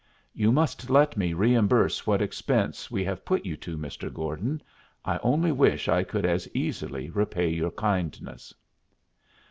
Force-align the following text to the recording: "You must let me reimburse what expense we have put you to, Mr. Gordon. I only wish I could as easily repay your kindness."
"You 0.33 0.51
must 0.51 0.89
let 0.89 1.15
me 1.15 1.33
reimburse 1.35 2.07
what 2.07 2.23
expense 2.23 2.89
we 2.89 3.03
have 3.03 3.23
put 3.23 3.45
you 3.45 3.55
to, 3.57 3.77
Mr. 3.77 4.11
Gordon. 4.11 4.63
I 5.05 5.19
only 5.19 5.51
wish 5.51 5.87
I 5.87 6.01
could 6.01 6.25
as 6.25 6.49
easily 6.55 7.11
repay 7.11 7.49
your 7.49 7.69
kindness." 7.69 8.51